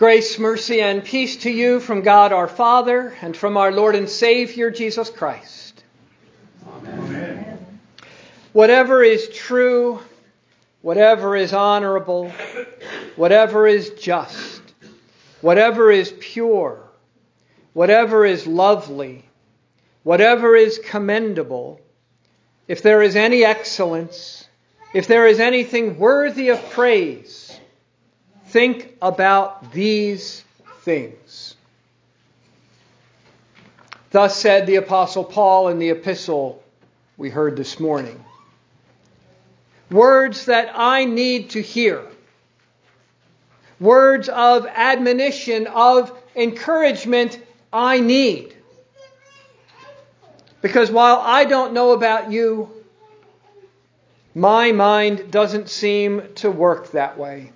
[0.00, 4.08] Grace, mercy, and peace to you from God our Father and from our Lord and
[4.08, 5.84] Savior Jesus Christ.
[6.66, 7.58] Amen.
[8.54, 10.00] Whatever is true,
[10.80, 12.32] whatever is honorable,
[13.16, 14.62] whatever is just,
[15.42, 16.80] whatever is pure,
[17.74, 19.26] whatever is lovely,
[20.02, 21.78] whatever is commendable,
[22.66, 24.48] if there is any excellence,
[24.94, 27.49] if there is anything worthy of praise,
[28.50, 30.42] Think about these
[30.80, 31.54] things.
[34.10, 36.60] Thus said the Apostle Paul in the epistle
[37.16, 38.24] we heard this morning.
[39.88, 42.04] Words that I need to hear.
[43.78, 47.40] Words of admonition, of encouragement
[47.72, 48.56] I need.
[50.60, 52.68] Because while I don't know about you,
[54.34, 57.52] my mind doesn't seem to work that way.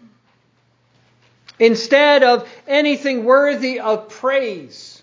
[1.59, 5.03] Instead of anything worthy of praise,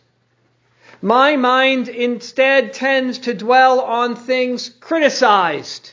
[1.01, 5.91] my mind instead tends to dwell on things criticized,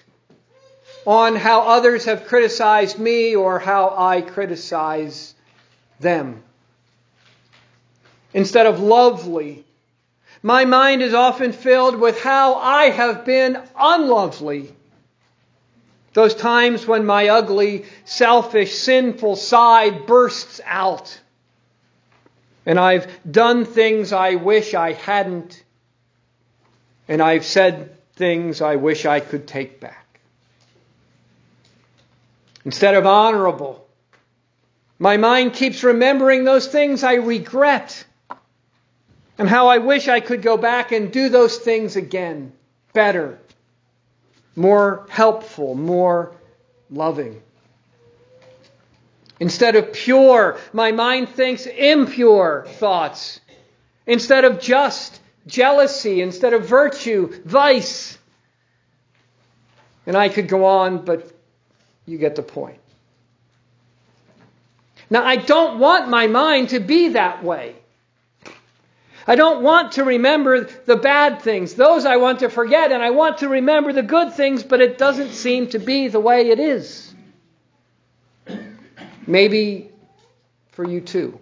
[1.06, 5.34] on how others have criticized me or how I criticize
[6.00, 6.42] them.
[8.34, 9.64] Instead of lovely,
[10.42, 14.74] my mind is often filled with how I have been unlovely
[16.18, 21.20] those times when my ugly, selfish, sinful side bursts out.
[22.66, 25.62] And I've done things I wish I hadn't.
[27.06, 30.18] And I've said things I wish I could take back.
[32.64, 33.86] Instead of honorable,
[34.98, 38.04] my mind keeps remembering those things I regret
[39.38, 42.52] and how I wish I could go back and do those things again
[42.92, 43.38] better
[44.58, 46.34] more helpful, more
[46.90, 47.40] loving.
[49.40, 53.40] Instead of pure, my mind thinks impure thoughts.
[54.06, 56.20] Instead of just, jealousy.
[56.20, 58.18] Instead of virtue, vice.
[60.06, 61.30] And I could go on, but
[62.06, 62.80] you get the point.
[65.10, 67.76] Now, I don't want my mind to be that way.
[69.28, 71.74] I don't want to remember the bad things.
[71.74, 74.96] Those I want to forget, and I want to remember the good things, but it
[74.96, 77.14] doesn't seem to be the way it is.
[79.26, 79.90] Maybe
[80.70, 81.38] for you too.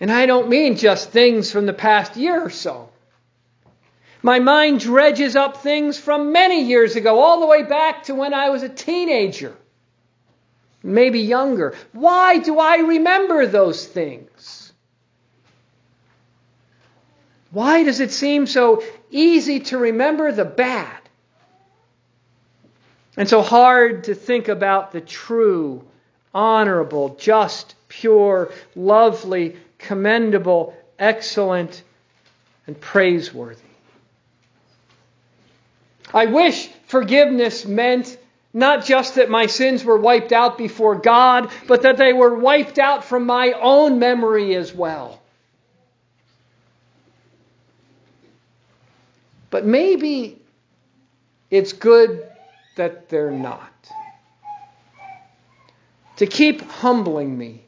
[0.00, 2.88] And I don't mean just things from the past year or so.
[4.22, 8.34] My mind dredges up things from many years ago, all the way back to when
[8.34, 9.56] I was a teenager,
[10.82, 11.76] maybe younger.
[11.92, 14.65] Why do I remember those things?
[17.50, 21.00] Why does it seem so easy to remember the bad
[23.16, 25.84] and so hard to think about the true,
[26.34, 31.82] honorable, just, pure, lovely, commendable, excellent,
[32.66, 33.60] and praiseworthy?
[36.12, 38.18] I wish forgiveness meant
[38.52, 42.78] not just that my sins were wiped out before God, but that they were wiped
[42.78, 45.20] out from my own memory as well.
[49.50, 50.42] But maybe
[51.50, 52.26] it's good
[52.76, 53.72] that they're not.
[56.16, 57.64] To keep humbling me,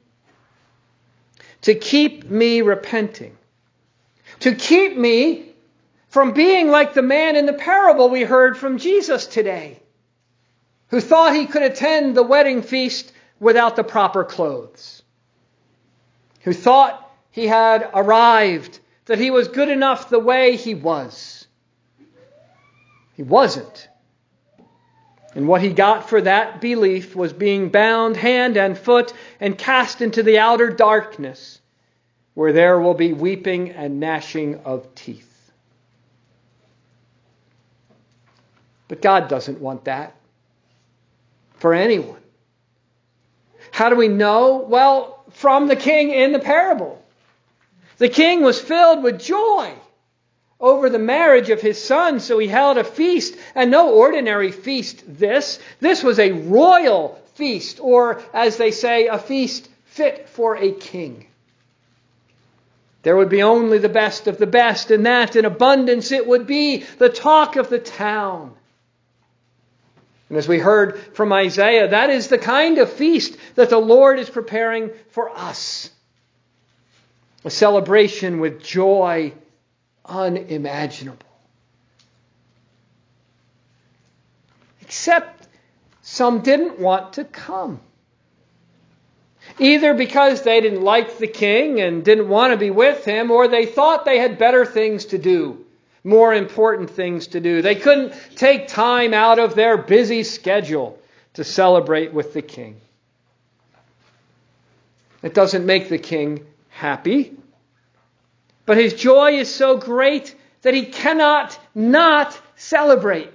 [1.62, 3.36] to keep me repenting,
[4.40, 5.52] to keep me
[6.08, 9.80] from being like the man in the parable we heard from Jesus today,
[10.88, 15.02] who thought he could attend the wedding feast without the proper clothes,
[16.40, 21.37] who thought he had arrived, that he was good enough the way he was.
[23.18, 23.88] He wasn't.
[25.34, 30.00] And what he got for that belief was being bound hand and foot and cast
[30.00, 31.60] into the outer darkness,
[32.34, 35.50] where there will be weeping and gnashing of teeth.
[38.86, 40.14] But God doesn't want that
[41.56, 42.22] for anyone.
[43.72, 44.58] How do we know?
[44.58, 47.04] Well, from the king in the parable.
[47.96, 49.74] The king was filled with joy
[50.60, 55.04] over the marriage of his son, so he held a feast, and no ordinary feast
[55.06, 55.60] this.
[55.80, 61.26] This was a royal feast, or as they say, a feast fit for a king.
[63.02, 66.46] There would be only the best of the best, and that in abundance it would
[66.46, 68.54] be the talk of the town.
[70.28, 74.18] And as we heard from Isaiah, that is the kind of feast that the Lord
[74.18, 75.90] is preparing for us.
[77.44, 79.32] A celebration with joy
[80.08, 81.18] unimaginable.
[84.80, 85.46] Except
[86.02, 87.80] some didn't want to come.
[89.58, 93.48] Either because they didn't like the king and didn't want to be with him, or
[93.48, 95.64] they thought they had better things to do,
[96.04, 97.62] more important things to do.
[97.62, 100.98] They couldn't take time out of their busy schedule
[101.34, 102.80] to celebrate with the king.
[105.22, 107.36] It doesn't make the king happy,
[108.68, 113.32] but his joy is so great that he cannot not celebrate.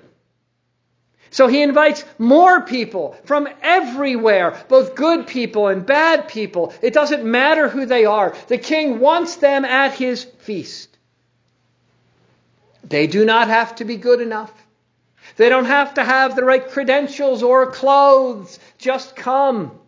[1.31, 6.71] So he invites more people from everywhere, both good people and bad people.
[6.83, 8.35] It doesn't matter who they are.
[8.47, 10.95] The king wants them at his feast.
[12.83, 14.53] They do not have to be good enough.
[15.38, 18.59] They don't have to have the right credentials or clothes.
[18.77, 19.79] Just come.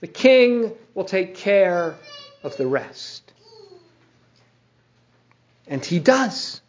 [0.00, 1.96] The king will take care
[2.42, 3.31] of the rest.
[5.66, 6.60] And he does.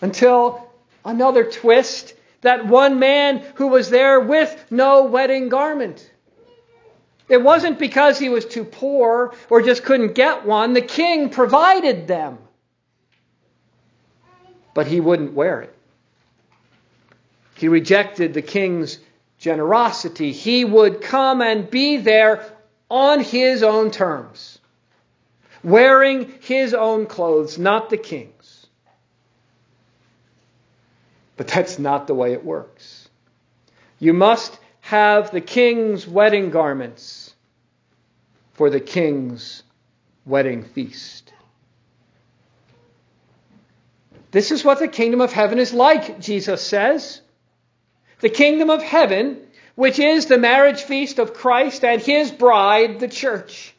[0.00, 0.70] Until
[1.04, 6.10] Another twist that one man who was there with no wedding garment.
[7.28, 10.72] It wasn't because he was too poor or just couldn't get one.
[10.72, 12.38] The king provided them.
[14.74, 15.74] But he wouldn't wear it.
[17.54, 18.98] He rejected the king's
[19.38, 20.32] generosity.
[20.32, 22.44] He would come and be there
[22.90, 24.58] on his own terms,
[25.62, 28.66] wearing his own clothes, not the king's.
[31.36, 33.08] But that's not the way it works.
[33.98, 37.34] You must have the king's wedding garments
[38.54, 39.62] for the king's
[40.26, 41.32] wedding feast.
[44.30, 47.20] This is what the kingdom of heaven is like, Jesus says.
[48.20, 49.38] The kingdom of heaven,
[49.74, 53.69] which is the marriage feast of Christ and his bride, the church.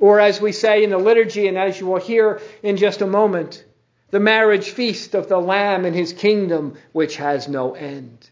[0.00, 3.06] Or as we say in the liturgy, and as you will hear in just a
[3.06, 3.64] moment,
[4.10, 8.30] the marriage feast of the Lamb and his kingdom, which has no end.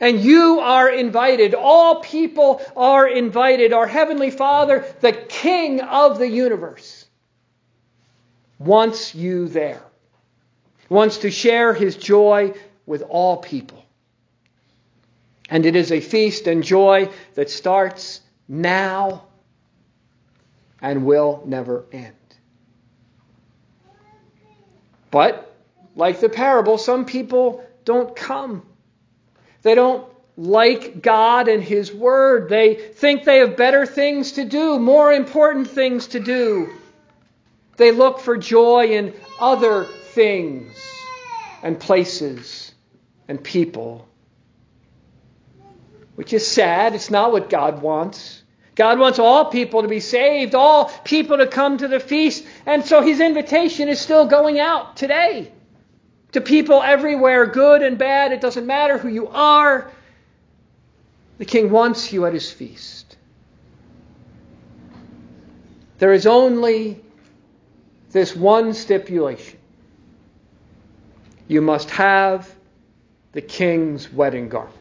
[0.00, 1.54] And you are invited.
[1.54, 3.72] All people are invited.
[3.72, 7.06] Our Heavenly Father, the King of the universe,
[8.58, 9.82] wants you there,
[10.88, 12.54] wants to share his joy
[12.86, 13.84] with all people.
[15.48, 19.24] And it is a feast and joy that starts now
[20.82, 22.14] and will never end.
[25.10, 25.54] But,
[25.96, 28.64] like the parable, some people don't come.
[29.62, 30.06] They don't
[30.36, 32.48] like God and His Word.
[32.48, 36.72] They think they have better things to do, more important things to do.
[37.76, 40.72] They look for joy in other things
[41.62, 42.72] and places
[43.28, 44.08] and people,
[46.14, 46.94] which is sad.
[46.94, 48.39] It's not what God wants.
[48.74, 52.44] God wants all people to be saved, all people to come to the feast.
[52.66, 55.52] And so his invitation is still going out today
[56.32, 58.32] to people everywhere, good and bad.
[58.32, 59.90] It doesn't matter who you are.
[61.38, 63.16] The king wants you at his feast.
[65.98, 67.02] There is only
[68.10, 69.58] this one stipulation
[71.50, 72.48] you must have
[73.32, 74.79] the king's wedding garment.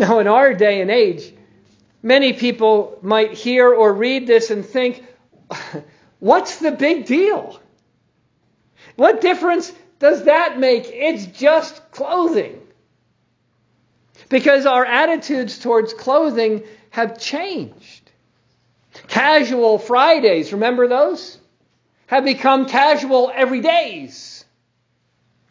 [0.00, 1.30] Now, in our day and age,
[2.02, 5.04] many people might hear or read this and think,
[6.20, 7.60] what's the big deal?
[8.96, 10.86] What difference does that make?
[10.86, 12.62] It's just clothing.
[14.30, 18.10] Because our attitudes towards clothing have changed.
[19.06, 21.36] Casual Fridays, remember those?
[22.06, 24.44] Have become casual everydays.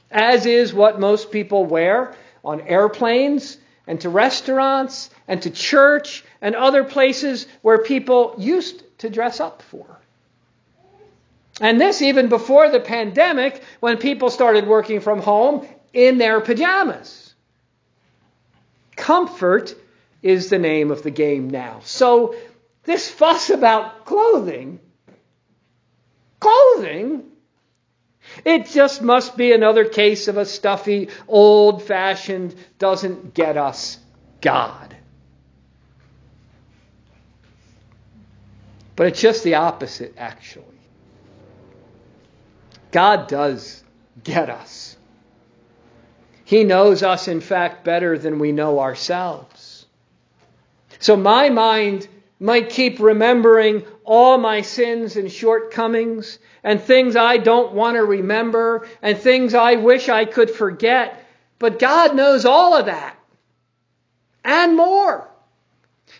[0.09, 6.55] As is what most people wear on airplanes and to restaurants and to church and
[6.55, 9.99] other places where people used to dress up for.
[11.59, 17.33] And this even before the pandemic when people started working from home in their pajamas.
[18.95, 19.73] Comfort
[20.21, 21.79] is the name of the game now.
[21.83, 22.35] So
[22.83, 24.79] this fuss about clothing,
[26.39, 27.23] clothing
[28.45, 33.97] it just must be another case of a stuffy, old fashioned, doesn't get us
[34.41, 34.95] God.
[38.95, 40.65] But it's just the opposite, actually.
[42.91, 43.83] God does
[44.23, 44.97] get us.
[46.43, 49.85] He knows us, in fact, better than we know ourselves.
[50.99, 52.07] So my mind
[52.39, 58.87] might keep remembering all my sins and shortcomings and things I don't want to remember
[59.03, 61.23] and things I wish I could forget.
[61.59, 63.15] But God knows all of that
[64.43, 65.29] and more.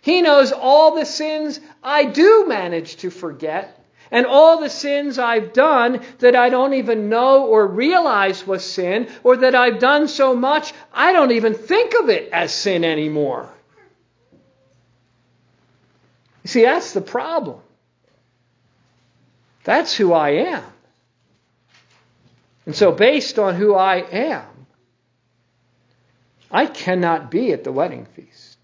[0.01, 3.79] He knows all the sins I do manage to forget
[4.11, 9.07] And all the sins I've done that I don't even know or realize was sin,
[9.23, 13.49] or that I've done so much, I don't even think of it as sin anymore.
[16.43, 17.59] You see, that's the problem.
[19.63, 20.63] That's who I am.
[22.65, 24.45] And so, based on who I am,
[26.51, 28.57] I cannot be at the wedding feast.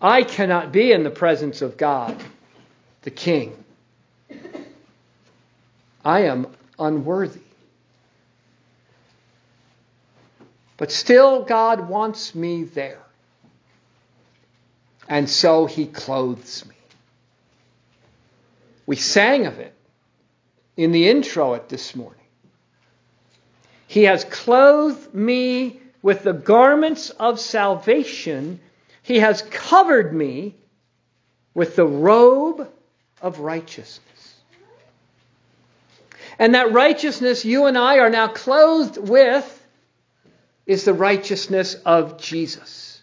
[0.00, 2.16] I cannot be in the presence of God,
[3.02, 3.56] the King.
[6.04, 7.40] I am unworthy.
[10.76, 13.00] But still, God wants me there.
[15.08, 16.73] And so he clothes me.
[18.86, 19.74] We sang of it
[20.76, 22.20] in the introit this morning.
[23.86, 28.60] He has clothed me with the garments of salvation.
[29.02, 30.56] He has covered me
[31.54, 32.68] with the robe
[33.22, 34.34] of righteousness.
[36.38, 39.66] And that righteousness you and I are now clothed with
[40.66, 42.93] is the righteousness of Jesus.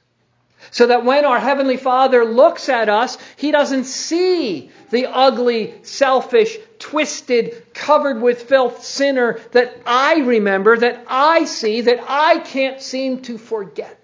[0.71, 6.57] So that when our Heavenly Father looks at us, He doesn't see the ugly, selfish,
[6.79, 13.21] twisted, covered with filth sinner that I remember, that I see, that I can't seem
[13.23, 13.97] to forget.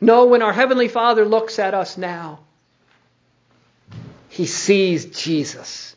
[0.00, 2.40] No, when our Heavenly Father looks at us now,
[4.30, 5.94] He sees Jesus.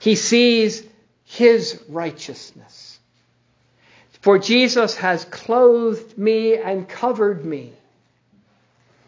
[0.00, 0.82] He sees
[1.24, 2.93] His righteousness.
[4.24, 7.74] For Jesus has clothed me and covered me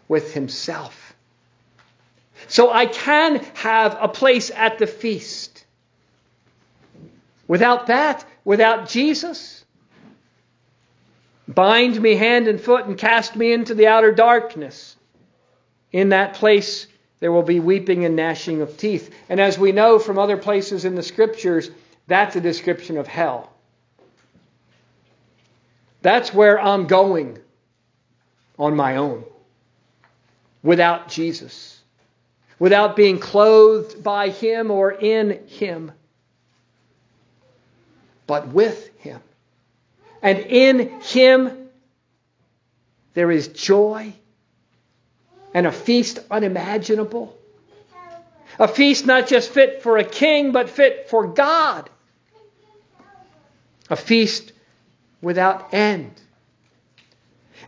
[0.08, 1.16] with Himself.
[2.49, 5.64] So I can have a place at the feast.
[7.49, 9.64] Without that, without Jesus,
[11.49, 14.96] bind me hand and foot and cast me into the outer darkness.
[15.92, 16.88] In that place,
[17.20, 19.11] there will be weeping and gnashing of teeth.
[19.30, 21.70] And as we know from other places in the scriptures,
[22.06, 23.56] that's a description of hell.
[26.07, 27.41] That's where I'm going
[28.57, 29.25] on my own
[30.63, 31.77] without Jesus
[32.61, 35.91] without being clothed by Him or in Him,
[38.29, 39.21] but with Him.
[40.23, 41.69] And in Him,
[43.15, 44.13] there is joy
[45.55, 47.37] and a feast unimaginable.
[48.61, 51.91] A feast not just fit for a king, but fit for God.
[53.91, 54.53] A feast
[55.26, 56.12] without end.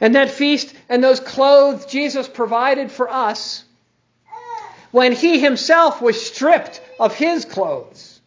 [0.00, 3.64] And that feast and those clothes Jesus provided for us
[4.92, 8.20] when he himself was stripped of his clothes.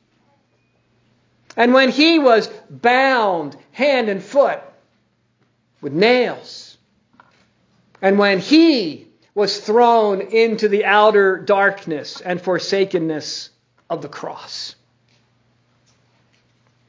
[1.55, 4.59] And when he was bound hand and foot
[5.79, 6.77] with nails.
[8.01, 13.49] And when he was thrown into the outer darkness and forsakenness
[13.89, 14.75] of the cross.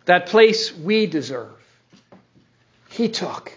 [0.06, 1.62] That place we deserve,
[2.92, 3.52] he took.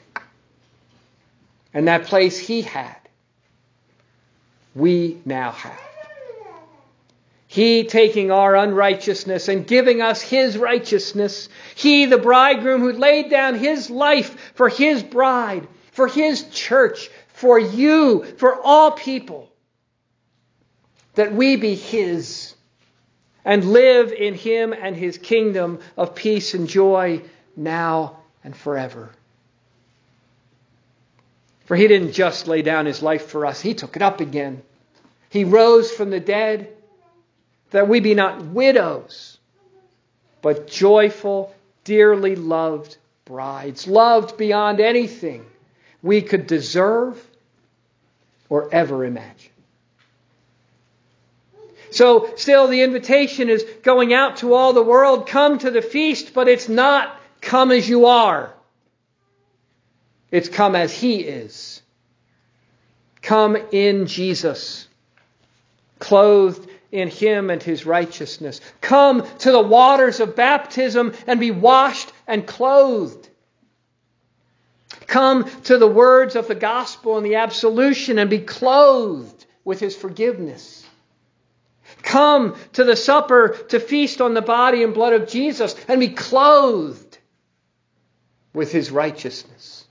[1.74, 2.98] And that place he had,
[4.74, 5.82] we now have.
[7.48, 11.48] He taking our unrighteousness and giving us His righteousness.
[11.76, 17.58] He, the bridegroom who laid down His life for His bride, for His church, for
[17.58, 19.50] you, for all people.
[21.14, 22.54] That we be His
[23.46, 27.22] and live in Him and His kingdom of peace and joy
[27.56, 29.12] now and forever.
[31.66, 34.62] For He didn't just lay down His life for us, He took it up again.
[35.30, 36.70] He rose from the dead
[37.72, 39.38] that we be not widows,
[40.42, 41.54] but joyful,
[41.84, 45.46] dearly loved brides, loved beyond anything
[46.02, 47.22] we could deserve
[48.48, 49.52] or ever imagine.
[51.92, 56.34] So, still, the invitation is going out to all the world come to the feast,
[56.34, 58.54] but it's not come as you are.
[60.36, 61.82] It's come as He is.
[63.22, 64.88] Come in Jesus,
[65.98, 68.62] clothed in him and his righteousness.
[68.82, 73.28] Come to the waters of baptism and be washed and clothed.
[75.08, 79.96] Come to the words of the gospel and the absolution and be clothed with his
[79.96, 80.86] forgiveness.
[82.04, 86.10] Come to the supper to feast on the body and blood of Jesus and be
[86.10, 87.18] clothed
[88.54, 89.85] with his righteousness.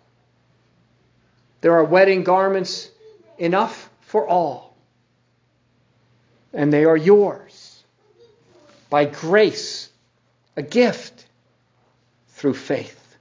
[1.65, 2.91] There are wedding garments
[3.39, 4.77] enough for all
[6.53, 7.83] and they are yours
[8.91, 9.89] by grace,
[10.59, 11.25] a gift
[12.29, 13.17] through faith.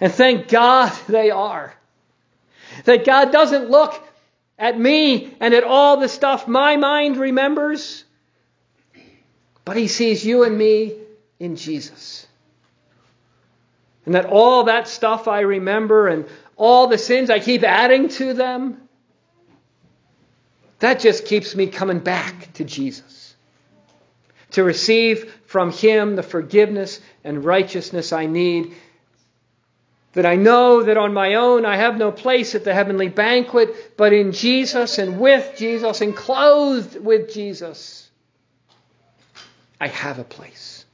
[0.00, 1.74] And thank God they are.
[2.86, 4.02] That God doesn't look
[4.58, 8.02] at me and at all the stuff my mind remembers,
[9.66, 10.94] but he sees you and me
[11.38, 12.26] in Jesus.
[14.06, 18.34] And that all that stuff I remember and all the sins I keep adding to
[18.34, 18.88] them,
[20.78, 23.34] that just keeps me coming back to Jesus.
[24.52, 28.74] To receive from Him the forgiveness and righteousness I need
[30.14, 33.96] that I know that on my own I have no place at the heavenly banquet,
[33.96, 38.08] but in Jesus and with Jesus and clothed with Jesus,
[39.80, 40.84] I have a place.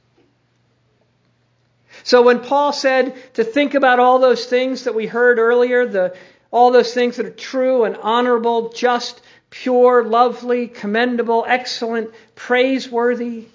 [2.03, 6.15] So when Paul said to think about all those things that we heard earlier, the,
[6.51, 13.45] all those things that are true and honorable, just, pure, lovely, commendable, excellent, praiseworthy.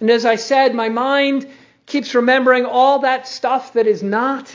[0.00, 1.48] And as I said, my mind
[1.86, 4.54] keeps remembering all that stuff that is not.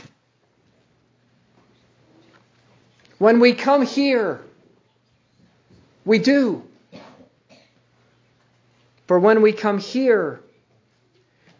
[3.17, 4.41] When we come here,
[6.05, 6.63] we do.
[9.07, 10.42] For when we come here,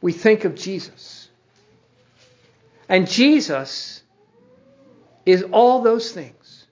[0.04, 1.30] we think of Jesus.
[2.90, 4.04] And Jesus
[5.26, 6.68] is all those things.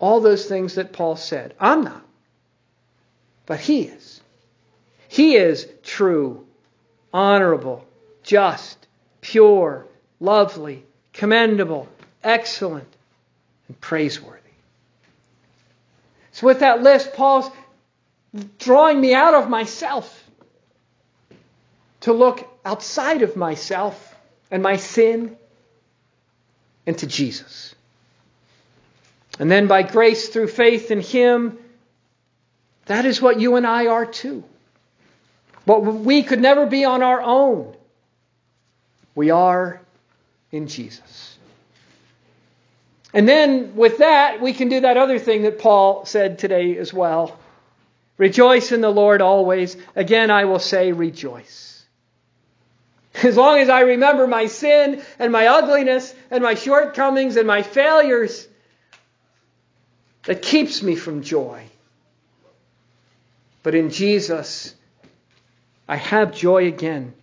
[0.00, 1.54] All those things that Paul said.
[1.60, 2.04] I'm not.
[3.46, 4.20] But he is.
[5.06, 6.44] He is true
[7.14, 7.86] honorable,
[8.24, 8.88] just,
[9.20, 9.86] pure,
[10.18, 11.86] lovely, commendable,
[12.24, 12.88] excellent,
[13.68, 14.40] and praiseworthy.
[16.32, 17.48] So, with that list, Paul's
[18.58, 20.21] drawing me out of myself
[22.02, 24.14] to look outside of myself
[24.50, 25.36] and my sin
[26.86, 27.74] and to Jesus.
[29.38, 31.58] And then by grace through faith in Him,
[32.86, 34.44] that is what you and I are too.
[35.64, 37.74] What we could never be on our own,
[39.14, 39.80] we are
[40.50, 41.38] in Jesus.
[43.14, 46.92] And then with that, we can do that other thing that Paul said today as
[46.92, 47.38] well.
[48.18, 49.76] Rejoice in the Lord always.
[49.94, 51.71] Again, I will say rejoice.
[53.22, 57.62] As long as I remember my sin and my ugliness and my shortcomings and my
[57.62, 58.48] failures,
[60.24, 61.64] that keeps me from joy.
[63.62, 64.74] But in Jesus,
[65.88, 67.14] I have joy again.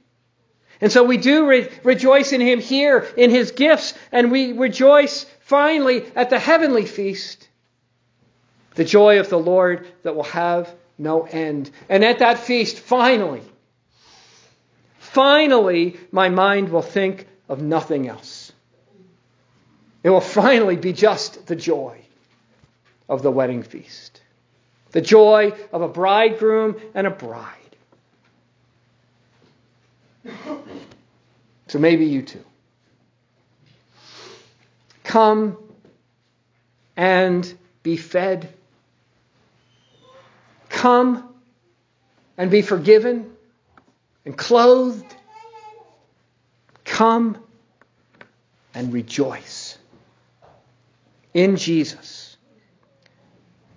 [0.82, 5.26] And so we do re- rejoice in Him here, in His gifts, and we rejoice
[5.42, 7.48] finally at the heavenly feast,
[8.76, 11.70] the joy of the Lord that will have no end.
[11.90, 13.42] And at that feast, finally,
[15.12, 18.52] finally, my mind will think of nothing else.
[20.04, 22.00] It will finally be just the joy
[23.08, 24.22] of the wedding feast,
[24.92, 27.56] the joy of a bridegroom and a bride.
[31.68, 32.44] So maybe you too.
[35.04, 35.58] Come
[36.96, 37.52] and
[37.84, 38.54] be fed.
[40.70, 41.34] Come
[42.38, 43.32] and be forgiven
[44.26, 45.16] and clothed.
[46.86, 47.38] Come
[48.74, 49.78] and rejoice
[51.34, 52.38] in Jesus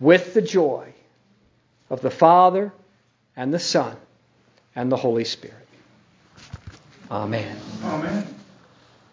[0.01, 0.93] with the joy
[1.91, 2.73] of the Father
[3.37, 3.97] and the Son
[4.75, 5.57] and the Holy Spirit.
[7.11, 7.57] Amen.
[7.85, 8.42] Amen.